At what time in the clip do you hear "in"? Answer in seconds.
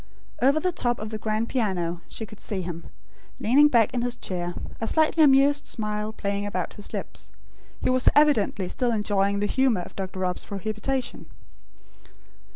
3.93-4.01